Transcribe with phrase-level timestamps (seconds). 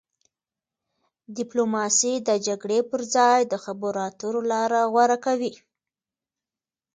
[1.37, 5.53] ډیپلوماسي د جګړې پر ځای د خبرو اترو لاره غوره کوي.